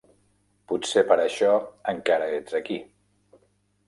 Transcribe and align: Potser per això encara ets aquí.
Potser 0.69 1.03
per 1.11 1.17
això 1.25 1.51
encara 1.93 2.31
ets 2.39 2.57
aquí. 2.61 2.79